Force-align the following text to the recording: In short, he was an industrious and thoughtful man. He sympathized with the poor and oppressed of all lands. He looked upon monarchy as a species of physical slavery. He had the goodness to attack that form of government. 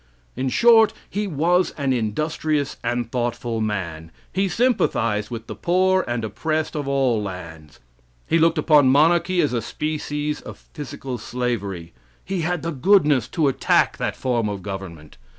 In 0.35 0.49
short, 0.49 0.93
he 1.07 1.27
was 1.27 1.75
an 1.77 1.93
industrious 1.93 2.77
and 2.83 3.11
thoughtful 3.11 3.61
man. 3.61 4.09
He 4.33 4.49
sympathized 4.49 5.29
with 5.29 5.45
the 5.45 5.53
poor 5.53 6.03
and 6.07 6.25
oppressed 6.25 6.75
of 6.75 6.87
all 6.87 7.21
lands. 7.21 7.79
He 8.25 8.39
looked 8.39 8.57
upon 8.57 8.89
monarchy 8.89 9.41
as 9.41 9.53
a 9.53 9.61
species 9.61 10.41
of 10.41 10.57
physical 10.73 11.19
slavery. 11.19 11.93
He 12.25 12.41
had 12.41 12.63
the 12.63 12.71
goodness 12.71 13.27
to 13.27 13.47
attack 13.47 13.97
that 13.97 14.15
form 14.15 14.49
of 14.49 14.63
government. 14.63 15.17